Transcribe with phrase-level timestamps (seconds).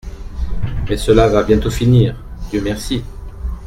[0.89, 2.15] Mais cela va bientôt finir,
[2.49, 3.03] Dieu merci!